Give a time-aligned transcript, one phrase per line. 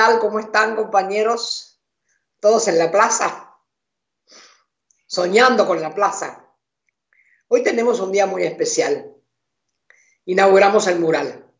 [0.00, 0.18] tal?
[0.18, 1.78] ¿Cómo están compañeros?
[2.40, 3.54] ¿Todos en la plaza?
[5.06, 6.56] Soñando con la plaza.
[7.48, 9.14] Hoy tenemos un día muy especial.
[10.24, 11.54] Inauguramos el mural.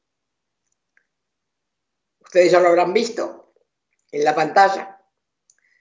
[2.21, 3.53] Ustedes ya lo habrán visto
[4.11, 5.05] en la pantalla.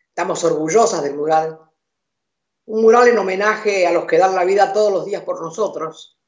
[0.09, 1.61] Estamos orgullosas del mural.
[2.65, 6.19] Un mural en homenaje a los que dan la vida todos los días por nosotros.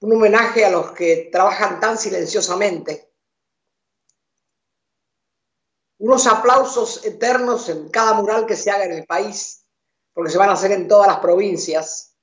[0.00, 3.13] Un homenaje a los que trabajan tan silenciosamente
[6.04, 9.64] unos aplausos eternos en cada mural que se haga en el país,
[10.12, 12.14] porque se van a hacer en todas las provincias.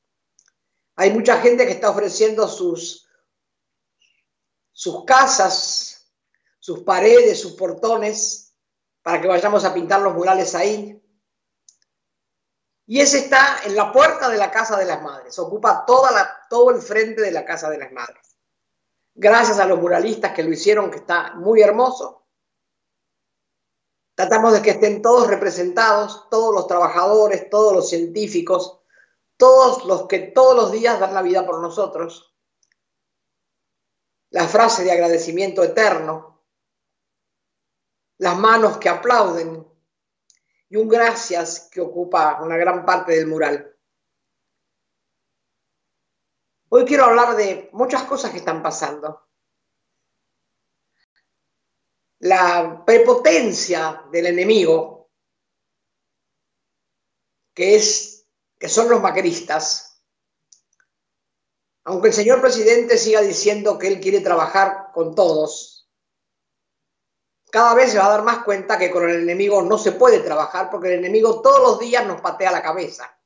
[0.97, 3.09] Hay mucha gente que está ofreciendo sus,
[4.71, 6.13] sus casas,
[6.59, 8.53] sus paredes, sus portones,
[9.01, 11.01] para que vayamos a pintar los murales ahí.
[12.85, 16.45] Y ese está en la puerta de la Casa de las Madres, ocupa toda la,
[16.51, 18.37] todo el frente de la Casa de las Madres.
[19.15, 22.20] Gracias a los muralistas que lo hicieron, que está muy hermoso
[24.21, 28.79] Tratamos de que estén todos representados, todos los trabajadores, todos los científicos,
[29.35, 32.31] todos los que todos los días dan la vida por nosotros.
[34.29, 36.45] La frase de agradecimiento eterno,
[38.19, 39.67] las manos que aplauden
[40.69, 43.75] y un gracias que ocupa una gran parte del mural.
[46.69, 49.30] Hoy quiero hablar de muchas cosas que están pasando
[52.21, 55.09] la prepotencia del enemigo,
[57.53, 58.27] que, es,
[58.59, 60.03] que son los macristas,
[61.83, 65.89] aunque el señor presidente siga diciendo que él quiere trabajar con todos,
[67.49, 70.19] cada vez se va a dar más cuenta que con el enemigo no se puede
[70.19, 73.17] trabajar porque el enemigo todos los días nos patea la cabeza.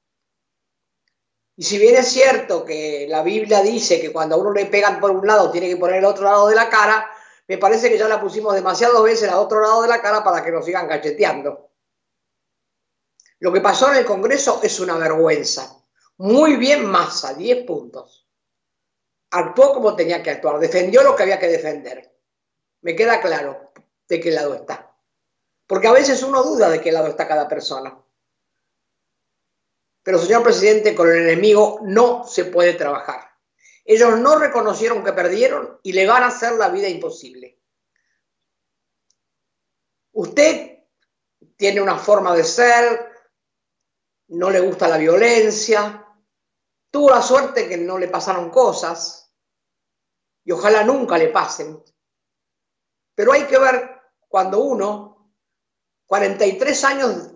[1.57, 5.01] Y si bien es cierto que la Biblia dice que cuando a uno le pegan
[5.01, 7.09] por un lado tiene que poner el otro lado de la cara,
[7.47, 10.43] me parece que ya la pusimos demasiadas veces al otro lado de la cara para
[10.43, 11.71] que nos sigan cacheteando.
[13.39, 15.77] Lo que pasó en el Congreso es una vergüenza.
[16.17, 18.27] Muy bien Massa, 10 puntos.
[19.31, 22.17] Actuó como tenía que actuar, defendió lo que había que defender.
[22.81, 23.73] Me queda claro
[24.07, 24.95] de qué lado está.
[25.67, 27.99] Porque a veces uno duda de qué lado está cada persona.
[30.03, 33.34] Pero, señor presidente, con el enemigo no se puede trabajar.
[33.87, 37.61] Ellos no reconocieron que perdieron y le van a hacer la vida imposible.
[40.13, 40.79] Usted
[41.55, 43.11] tiene una forma de ser,
[44.29, 46.03] no le gusta la violencia,
[46.89, 49.31] tuvo la suerte que no le pasaron cosas
[50.43, 51.83] y ojalá nunca le pasen.
[53.13, 55.31] Pero hay que ver cuando uno,
[56.07, 57.31] 43 años,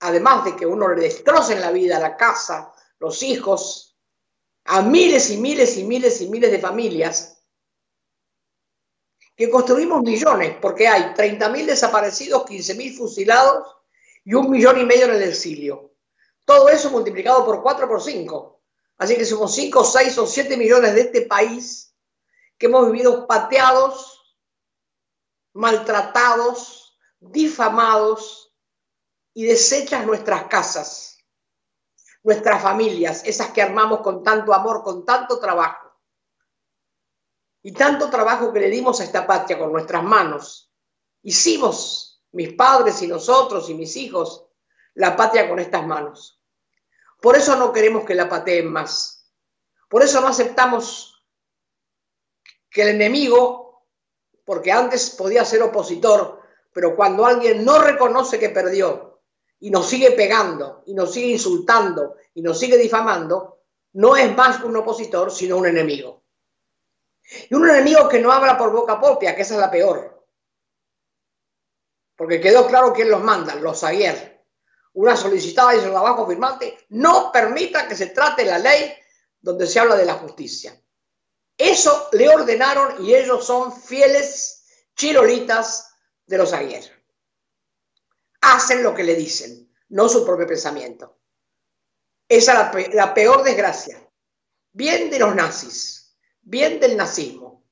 [0.00, 3.97] además de que uno le destrocen la vida, la casa, los hijos,
[4.70, 7.42] a miles y miles y miles y miles de familias
[9.34, 13.66] que construimos millones, porque hay 30.000 desaparecidos, 15.000 fusilados
[14.24, 15.94] y un millón y medio en el exilio.
[16.44, 18.60] Todo eso multiplicado por 4 por 5.
[18.98, 21.94] Así que somos 5, 6 o 7 millones de este país
[22.58, 24.36] que hemos vivido pateados,
[25.54, 28.52] maltratados, difamados
[29.32, 31.17] y deshechas nuestras casas
[32.22, 35.88] nuestras familias, esas que armamos con tanto amor, con tanto trabajo.
[37.62, 40.72] Y tanto trabajo que le dimos a esta patria con nuestras manos.
[41.22, 44.46] Hicimos, mis padres y nosotros y mis hijos,
[44.94, 46.42] la patria con estas manos.
[47.20, 49.32] Por eso no queremos que la pateen más.
[49.88, 51.24] Por eso no aceptamos
[52.70, 53.86] que el enemigo,
[54.44, 56.42] porque antes podía ser opositor,
[56.72, 59.07] pero cuando alguien no reconoce que perdió
[59.60, 63.62] y nos sigue pegando y nos sigue insultando y nos sigue difamando,
[63.94, 66.22] no es más un opositor, sino un enemigo.
[67.50, 70.26] Y un enemigo que no habla por boca propia, que esa es la peor.
[72.16, 74.44] Porque quedó claro quién los manda, los ayer.
[74.94, 78.92] Una solicitada y su abajo firmante, no permita que se trate la ley
[79.40, 80.80] donde se habla de la justicia.
[81.56, 84.64] Eso le ordenaron y ellos son fieles
[84.94, 85.92] chirolitas
[86.26, 86.97] de los ayer
[88.40, 91.18] hacen lo que le dicen, no su propio pensamiento.
[92.28, 94.06] Esa es la, peor desgracia.
[94.72, 97.64] Bien de los nazis, bien del nazismo.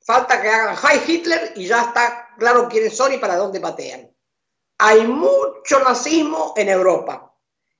[0.00, 4.12] Falta que hagan High Hitler y ya está claro quiénes son y para dónde patean.
[4.78, 7.36] Hay mucho nazismo en Europa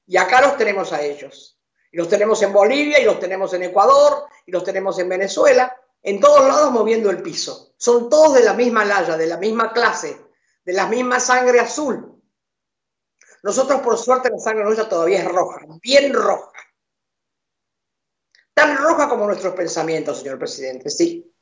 [0.06, 1.58] y acá los tenemos a ellos.
[1.92, 5.76] Y los tenemos en Bolivia y los tenemos en Ecuador y los tenemos en Venezuela,
[6.02, 7.74] en todos lados moviendo el piso.
[7.76, 10.29] Son todos de la misma laya, de la misma clase,
[10.64, 12.20] de la misma sangre azul.
[13.42, 16.52] Nosotros, por suerte, la sangre nuestra todavía es roja, bien roja.
[18.52, 21.34] Tan roja como nuestros pensamientos, señor presidente, sí.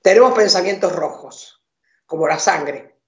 [0.00, 1.64] tenemos pensamientos rojos,
[2.04, 3.00] como la sangre.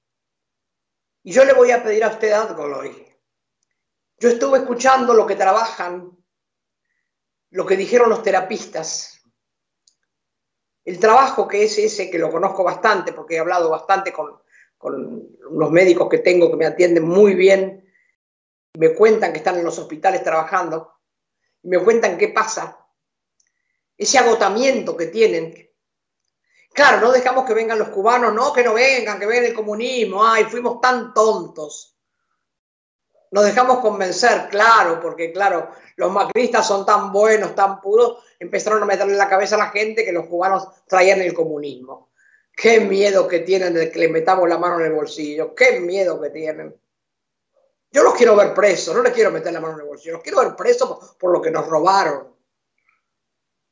[1.23, 3.07] Y yo le voy a pedir a usted algo hoy.
[4.19, 6.11] Yo estuve escuchando lo que trabajan,
[7.51, 9.23] lo que dijeron los terapistas,
[10.85, 14.38] el trabajo que es ese, que lo conozco bastante, porque he hablado bastante con,
[14.79, 17.85] con los médicos que tengo que me atienden muy bien,
[18.79, 20.95] me cuentan que están en los hospitales trabajando,
[21.63, 22.79] y me cuentan qué pasa,
[23.97, 25.69] ese agotamiento que tienen.
[26.73, 30.25] Claro, no dejamos que vengan los cubanos, no, que no vengan, que vengan el comunismo,
[30.25, 31.97] ay, fuimos tan tontos.
[33.33, 38.87] Nos dejamos convencer, claro, porque claro, los macristas son tan buenos, tan puros, empezaron a
[38.87, 42.11] meterle en la cabeza a la gente que los cubanos traían el comunismo.
[42.61, 46.21] Qué miedo que tienen de que le metamos la mano en el bolsillo, qué miedo
[46.21, 46.77] que tienen.
[47.93, 50.23] Yo los quiero ver presos, no les quiero meter la mano en el bolsillo, los
[50.25, 52.37] quiero ver presos por, lo que nos robaron.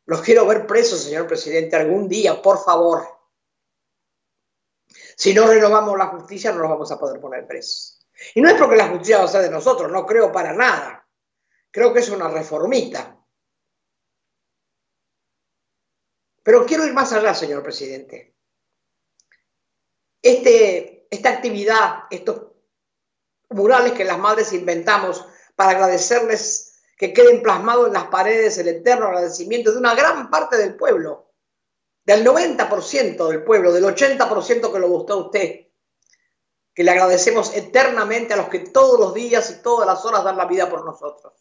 [0.05, 3.09] Los quiero ver presos, señor presidente, algún día, por favor.
[5.17, 8.07] Si no renovamos la justicia, no los vamos a poder poner presos.
[8.37, 11.05] Y no es porque la justicia va a ser de nosotros, no creo para nada.
[11.73, 13.21] Creo que es una reformita.
[16.45, 18.36] Pero quiero ir más allá, señor presidente.
[20.27, 22.49] Este, esta actividad, estos
[23.51, 25.25] murales que las madres inventamos
[25.55, 30.57] para agradecerles que queden plasmados en las paredes el eterno agradecimiento de una gran parte
[30.57, 31.31] del pueblo,
[32.05, 35.69] del 90% del pueblo, del 80% que lo gustó a usted,
[36.75, 40.37] que le agradecemos eternamente a los que todos los días y todas las horas dan
[40.37, 41.35] la vida por nosotros.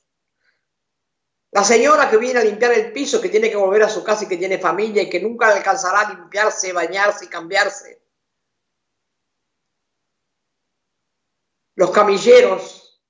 [1.49, 4.25] La señora que viene a limpiar el piso, que tiene que volver a su casa
[4.25, 8.04] y que tiene familia y que nunca alcanzará a limpiarse, bañarse y cambiarse.
[11.75, 13.03] Los camilleros,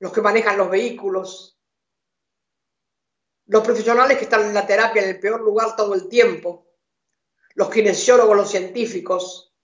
[0.00, 1.60] los que manejan los vehículos,
[3.46, 6.66] los profesionales que están en la terapia en el peor lugar todo el tiempo,
[7.54, 9.54] los kinesiólogos, los científicos,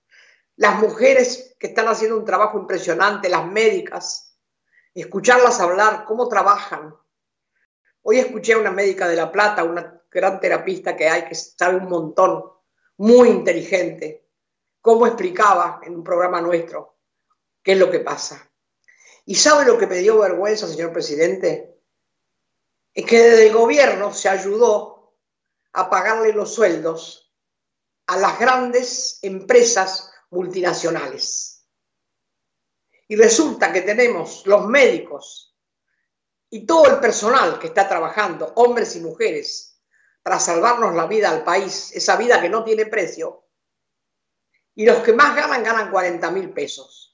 [0.57, 4.39] las mujeres que están haciendo un trabajo impresionante, las médicas,
[4.95, 6.95] escucharlas hablar, cómo trabajan.
[8.03, 11.77] Hoy escuché a una médica de La Plata, una gran terapista que hay, que sabe
[11.77, 12.45] un montón,
[12.99, 14.29] muy inteligente,
[14.81, 16.96] cómo explicaba en un programa nuestro
[17.67, 18.49] qué es lo que pasa.
[19.25, 21.83] ¿Y sabe lo que me dio vergüenza, señor presidente?
[22.95, 25.17] Es que desde el gobierno se ayudó
[25.73, 27.35] a pagarle los sueldos
[28.07, 31.67] a las grandes empresas multinacionales.
[33.09, 35.59] Y resulta que tenemos los médicos
[36.49, 39.83] y todo el personal que está trabajando, hombres y mujeres,
[40.23, 43.49] para salvarnos la vida al país, esa vida que no tiene precio,
[44.77, 47.07] y los que más ganan ganan 40 mil pesos.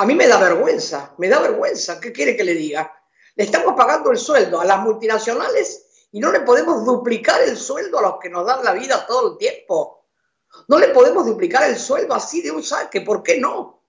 [0.00, 2.00] A mí me da vergüenza, me da vergüenza.
[2.00, 2.90] ¿Qué quiere que le diga?
[3.34, 7.98] Le estamos pagando el sueldo a las multinacionales y no le podemos duplicar el sueldo
[7.98, 10.06] a los que nos dan la vida todo el tiempo.
[10.68, 13.84] No le podemos duplicar el sueldo así de un saque, ¿por qué no?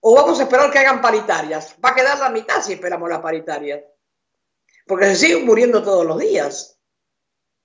[0.00, 1.76] O vamos a esperar que hagan paritarias.
[1.84, 3.84] Va a quedar la mitad si esperamos las paritarias.
[4.88, 6.80] Porque se siguen muriendo todos los días.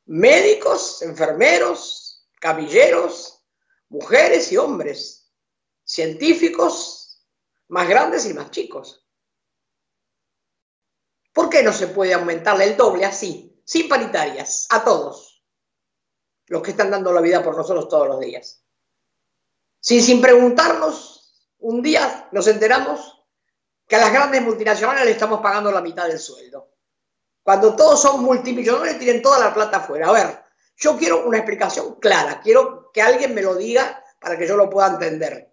[0.05, 3.43] Médicos, enfermeros, camilleros,
[3.89, 5.33] mujeres y hombres,
[5.83, 7.10] científicos,
[7.71, 9.07] más grandes y más chicos.
[11.33, 15.45] ¿Por qué no se puede aumentarle el doble así, sin paritarias, a todos
[16.47, 18.65] los que están dando la vida por nosotros todos los días?
[19.79, 23.25] Sin, sin preguntarnos, un día nos enteramos
[23.87, 26.73] que a las grandes multinacionales le estamos pagando la mitad del sueldo.
[27.41, 30.09] Cuando todos son multimillonarios tienen toda la plata afuera.
[30.09, 30.43] A ver,
[30.75, 34.69] yo quiero una explicación clara, quiero que alguien me lo diga para que yo lo
[34.69, 35.50] pueda entender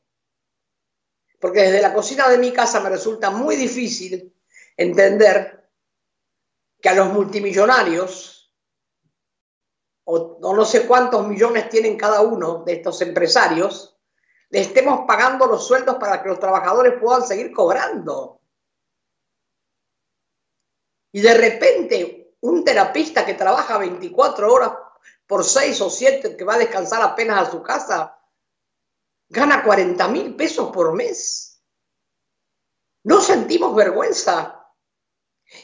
[1.39, 4.35] porque desde la cocina de mi casa me resulta muy difícil
[4.77, 5.69] entender
[6.81, 8.53] que a los multimillonarios,
[10.05, 13.99] o, no sé cuántos millones tienen cada uno de estos empresarios,
[14.51, 18.41] le estemos pagando los sueldos para que los trabajadores puedan seguir cobrando.
[21.13, 24.73] Y de repente, un terapista que trabaja 24 horas
[25.27, 28.18] por 6 o 7, que va a descansar apenas a su casa,
[29.29, 31.63] gana 40 mil pesos por mes.
[33.05, 34.55] No sentimos vergüenza.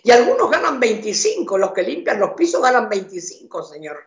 [0.03, 3.99] Y algunos ganan 25, los que limpian los pisos ganan 25, señor.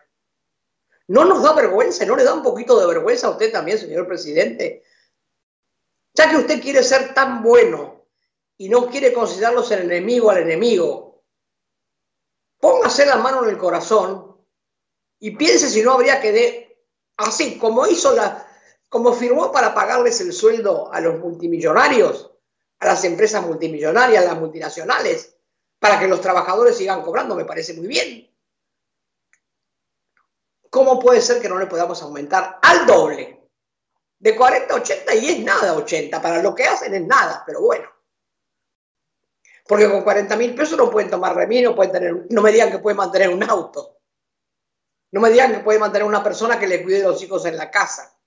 [1.08, 2.04] ¿No nos da vergüenza?
[2.04, 4.84] ¿No le da un poquito de vergüenza a usted también, señor presidente?
[6.14, 8.06] Ya que usted quiere ser tan bueno
[8.56, 11.22] y no quiere considerarlos el enemigo al enemigo,
[12.58, 14.36] póngase la mano en el corazón
[15.20, 16.84] y piense si no habría que, de,
[17.16, 18.47] así como hizo la,
[18.88, 22.30] como firmó para pagarles el sueldo a los multimillonarios,
[22.80, 25.36] a las empresas multimillonarias, a las multinacionales,
[25.78, 28.28] para que los trabajadores sigan cobrando, me parece muy bien.
[30.70, 33.40] ¿cómo puede ser que no le podamos aumentar al doble?
[34.18, 37.60] De 40 a 80 y es nada 80, para lo que hacen es nada, pero
[37.60, 37.88] bueno.
[39.66, 42.70] Porque con 40 mil pesos no pueden tomar remis, no, pueden tener, no me digan
[42.70, 43.98] que pueden mantener un auto.
[45.12, 47.56] No me digan que puede mantener una persona que le cuide a los hijos en
[47.56, 48.17] la casa.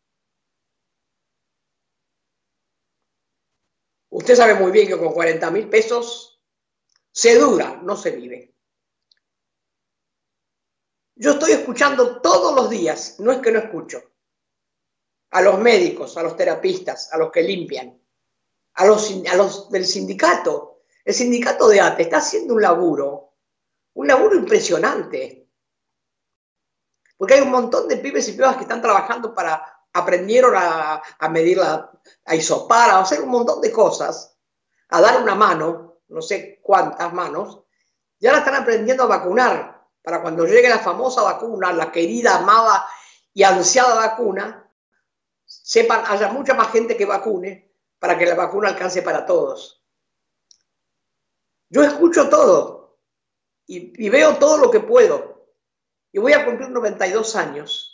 [4.32, 6.42] Usted sabe muy bien que con 40 mil pesos
[7.12, 8.56] se dura, no se vive.
[11.16, 14.02] Yo estoy escuchando todos los días, no es que no escucho,
[15.32, 18.02] a los médicos, a los terapistas, a los que limpian,
[18.76, 20.84] a los, del sindicato.
[21.04, 23.34] El sindicato de ATE está haciendo un laburo,
[23.96, 25.50] un laburo impresionante.
[27.18, 31.28] Porque hay un montón de pibes y pibas que están trabajando para, aprendieron a, a
[31.28, 31.91] medir, la,
[32.26, 34.38] a isopar, a hacer un montón de cosas,
[34.90, 37.64] a dar una mano, no sé cuántas manos,
[38.20, 42.88] y ahora están aprendiendo a vacunar para cuando llegue la famosa vacuna, la querida, amada
[43.34, 44.70] y ansiada vacuna,
[45.46, 49.84] sepan, haya mucha más gente que vacune para que la vacuna alcance para todos.
[51.70, 53.00] Yo escucho todo
[53.66, 55.48] y, veo todo lo que puedo.
[56.12, 57.91] Y voy a cumplir 92 años.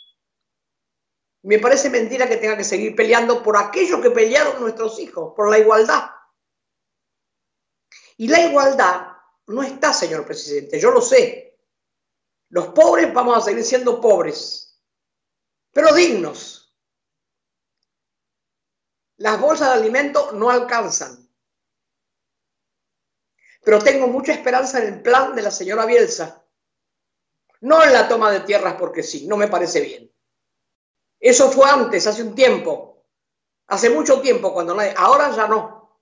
[1.42, 5.50] Me parece mentira que tenga que seguir peleando por aquello que pelearon nuestros hijos, por
[5.50, 6.10] la igualdad.
[8.16, 9.12] Y la igualdad
[9.46, 11.58] no está, señor presidente, yo lo sé.
[12.50, 14.82] Los pobres vamos a seguir siendo pobres,
[15.72, 16.76] pero dignos.
[19.18, 21.28] Las bolsas de alimento no alcanzan.
[23.62, 26.44] Pero tengo mucha esperanza en el plan de la señora Bielsa.
[27.60, 30.12] No en la toma de tierras porque sí, no me parece bien.
[31.20, 33.04] Eso fue antes, hace un tiempo.
[33.68, 34.94] Hace mucho tiempo cuando nadie...
[34.96, 36.00] Ahora ya no.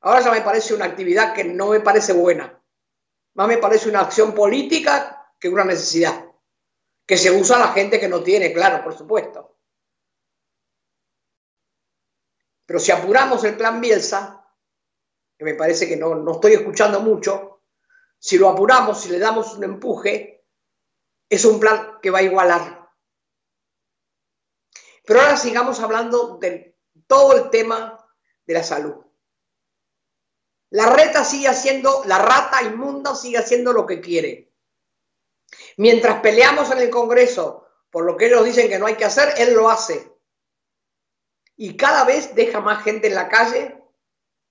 [0.00, 2.60] Ahora ya me parece una actividad que no me parece buena.
[3.34, 6.26] Más me parece una acción política que una necesidad,
[7.06, 9.56] que se usa a la gente que no tiene, claro, por supuesto.
[12.66, 14.44] Pero si apuramos el plan Bielsa,
[15.38, 17.62] que me parece que no, no estoy escuchando mucho,
[18.18, 20.44] si lo apuramos, si le damos un empuje,
[21.28, 22.77] es un plan que va a igualar.
[25.08, 27.98] Pero ahora sigamos hablando de todo el tema
[28.44, 29.06] de la salud.
[30.68, 34.52] La reta sigue haciendo, la rata inmunda sigue haciendo lo que quiere.
[35.78, 39.32] Mientras peleamos en el Congreso por lo que ellos dicen que no hay que hacer,
[39.38, 40.12] él lo hace.
[41.56, 43.82] Y cada vez deja más gente en la calle.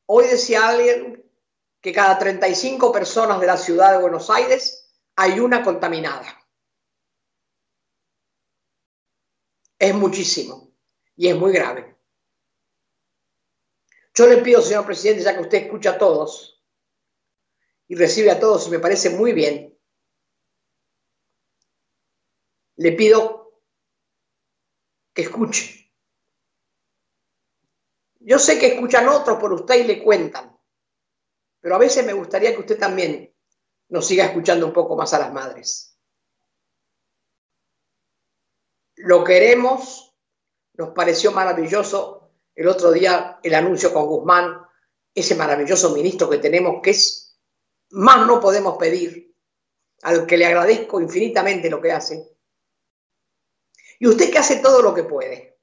[0.08, 1.24] Hoy decía alguien
[1.82, 6.47] que cada 35 personas de la ciudad de Buenos Aires hay una contaminada.
[9.80, 10.74] Es muchísimo
[11.16, 11.96] y es muy grave.
[14.14, 16.64] Yo le pido, señor presidente, ya que usted escucha a todos
[17.88, 19.78] y recibe a todos y me parece muy bien,
[22.78, 23.62] le pido
[25.14, 25.92] que escuche.
[28.20, 30.60] Yo sé que escuchan otros por usted y le cuentan,
[31.60, 33.34] pero a veces me gustaría que usted también
[33.90, 35.97] nos siga escuchando un poco más a las madres.
[38.98, 40.16] Lo queremos,
[40.74, 44.62] nos pareció maravilloso el otro día el anuncio con Guzmán,
[45.14, 47.40] ese maravilloso ministro que tenemos, que es
[47.92, 49.36] más no podemos pedir,
[50.02, 52.36] al que le agradezco infinitamente lo que hace.
[54.00, 55.60] Y usted que hace todo lo que puede.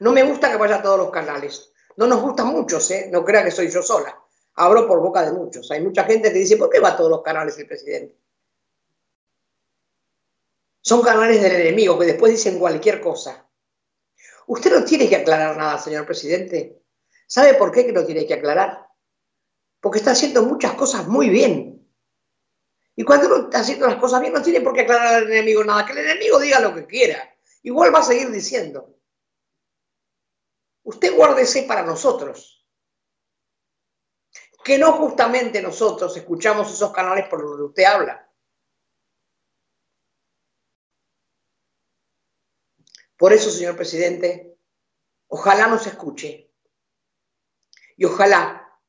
[0.00, 1.72] No me gusta que vaya a todos los canales.
[1.96, 3.08] No nos gustan muchos, ¿eh?
[3.10, 4.16] No crea que soy yo sola.
[4.54, 5.70] Hablo por boca de muchos.
[5.70, 8.16] Hay mucha gente que dice, ¿por qué va a todos los canales el presidente?
[10.88, 13.46] Son canales del enemigo que después dicen cualquier cosa.
[14.46, 16.82] Usted no tiene que aclarar nada, señor presidente.
[17.26, 18.88] ¿Sabe por qué que no tiene que aclarar?
[19.82, 21.86] Porque está haciendo muchas cosas muy bien.
[22.96, 25.62] Y cuando uno está haciendo las cosas bien, no tiene por qué aclarar al enemigo
[25.62, 27.36] nada, que el enemigo diga lo que quiera.
[27.64, 28.98] Igual va a seguir diciendo.
[30.84, 32.66] Usted guárdese para nosotros.
[34.64, 38.27] Que no justamente nosotros escuchamos esos canales por los que usted habla.
[43.18, 44.56] Por eso, señor presidente,
[45.26, 46.54] ojalá nos escuche.
[47.96, 48.80] Y ojalá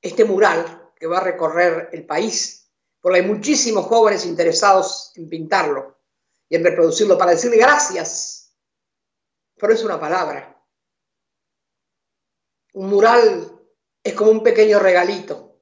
[0.00, 2.62] este mural que va a recorrer el país
[3.02, 5.98] porque hay muchísimos jóvenes interesados en pintarlo
[6.48, 8.56] y en reproducirlo para decirle gracias.
[9.56, 10.64] Pero es una palabra.
[12.74, 13.60] Un mural
[14.04, 15.60] es como un pequeño regalito.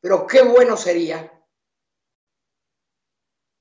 [0.00, 1.30] Pero qué bueno sería.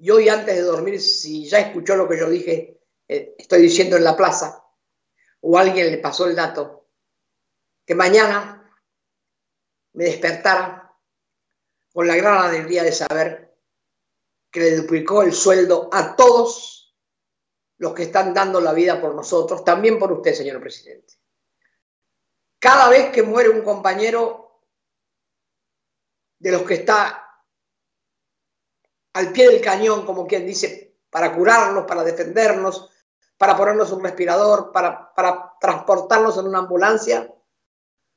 [0.04, 3.96] Y hoy antes de dormir, si ya escuchó lo que yo dije, eh, estoy diciendo
[3.96, 4.62] en la plaza,
[5.40, 6.90] o alguien le pasó el dato,
[7.86, 8.70] que mañana
[9.94, 10.94] me despertara
[11.94, 13.58] con la gran alegría de saber
[14.52, 16.94] que le duplicó el sueldo a todos
[17.78, 21.14] los que están dando la vida por nosotros, también por usted, señor presidente.
[22.60, 24.66] Cada vez que muere un compañero
[26.40, 27.23] de los que está
[29.14, 32.90] al pie del cañón, como quien dice, para curarnos, para defendernos,
[33.38, 37.32] para ponernos un respirador, para, para transportarnos en una ambulancia,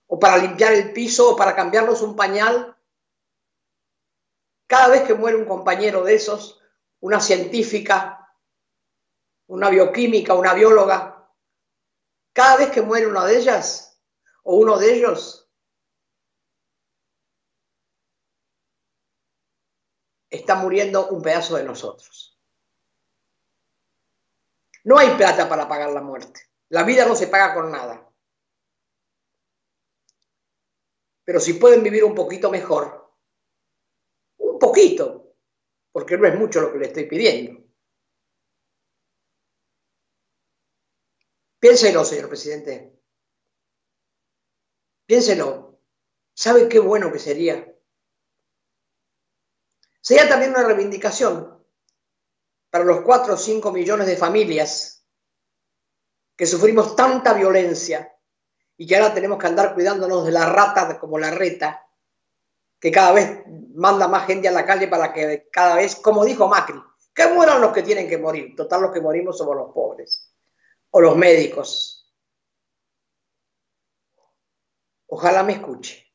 [0.09, 2.77] o para limpiar el piso, o para cambiarnos un pañal.
[4.67, 6.61] Cada vez que muere un compañero de esos,
[7.01, 8.35] una científica,
[9.49, 11.31] una bioquímica, una bióloga,
[12.33, 13.99] cada vez que muere una de ellas
[14.43, 15.46] o uno de ellos,
[20.47, 22.39] está muriendo un pedazo de nosotros.
[24.85, 26.41] No hay plata para pagar la muerte.
[26.69, 28.09] La vida no se paga con nada.
[31.25, 33.13] Pero si pueden vivir un poquito mejor,
[34.37, 35.35] un poquito,
[35.91, 37.67] porque no es mucho lo que le estoy pidiendo.
[41.59, 43.03] Piénselo, señor presidente.
[45.07, 45.81] Piénselo.
[46.35, 47.76] ¿Sabe qué bueno que sería?
[50.07, 51.67] Sería también una reivindicación
[52.71, 55.05] para los cuatro o cinco millones de familias
[56.37, 58.17] que sufrimos tanta violencia
[58.77, 61.89] y que ahora tenemos que andar cuidándonos de la rata como la reta,
[62.79, 63.43] que cada vez
[63.75, 66.81] manda más gente a la calle para que cada vez, como dijo Macri,
[67.13, 68.55] que mueran los que tienen que morir.
[68.55, 70.33] Total, los que morimos somos los pobres
[70.91, 72.15] o los médicos.
[75.09, 76.07] Ojalá me escuche.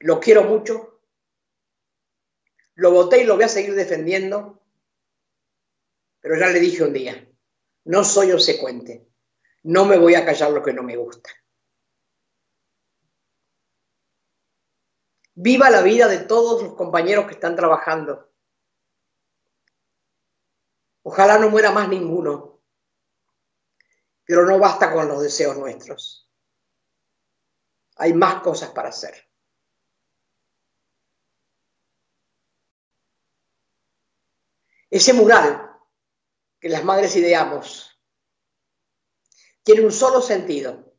[0.00, 0.93] Lo quiero mucho.
[2.74, 4.60] Lo voté y lo voy a seguir defendiendo.
[6.20, 7.28] Pero ya le dije un día,
[7.84, 9.06] no soy obsecuente.
[9.64, 11.30] No me voy a callar lo que no me gusta.
[15.34, 18.32] Viva la vida de todos los compañeros que están trabajando.
[21.02, 22.62] Ojalá no muera más ninguno.
[24.24, 26.30] Pero no basta con los deseos nuestros.
[27.96, 29.28] Hay más cosas para hacer.
[34.94, 35.76] Ese mural
[36.60, 38.00] que las madres ideamos
[39.64, 40.94] tiene un solo sentido.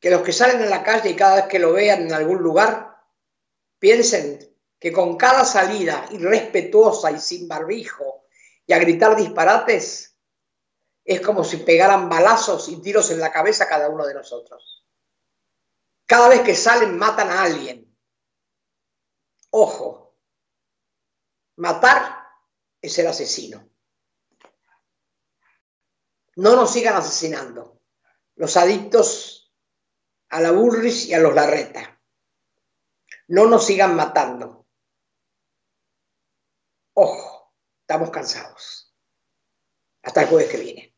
[0.00, 2.38] Que los que salen en la calle y cada vez que lo vean en algún
[2.38, 3.04] lugar,
[3.78, 4.38] piensen
[4.78, 8.24] que con cada salida irrespetuosa y sin barbijo
[8.64, 10.16] y a gritar disparates,
[11.04, 14.86] es como si pegaran balazos y tiros en la cabeza a cada uno de nosotros.
[16.06, 17.94] Cada vez que salen matan a alguien.
[19.50, 20.09] Ojo,
[21.60, 22.26] matar
[22.80, 23.68] es el asesino.
[26.36, 27.82] No nos sigan asesinando.
[28.36, 29.52] Los adictos
[30.30, 32.00] a la burris y a los larreta.
[33.28, 34.66] No nos sigan matando.
[36.94, 38.94] Ojo, estamos cansados.
[40.02, 40.89] Hasta el jueves que viene.